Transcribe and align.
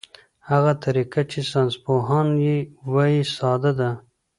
هغه 0.49 0.71
طریقه 0.83 1.21
چې 1.31 1.39
ساینسپوهان 1.51 2.27
یې 2.45 2.57
وايي 2.93 3.23
ساده 3.35 3.71
ده. 3.79 3.89